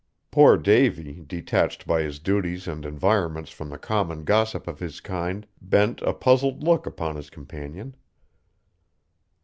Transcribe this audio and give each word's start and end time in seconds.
Poor 0.31 0.57
Davy, 0.57 1.23
detached 1.27 1.85
by 1.85 2.01
his 2.01 2.17
duties 2.17 2.67
and 2.67 2.87
environments 2.87 3.51
from 3.51 3.69
the 3.69 3.77
common 3.77 4.23
gossip 4.23 4.65
of 4.67 4.79
his 4.79 4.99
kind, 4.99 5.45
bent 5.61 6.01
a 6.01 6.11
puzzled 6.11 6.63
look 6.63 6.87
upon 6.87 7.15
his 7.15 7.29
companion. 7.29 7.95